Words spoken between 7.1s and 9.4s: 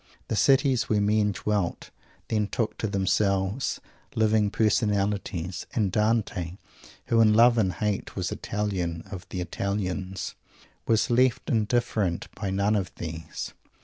in love and hate was Italian of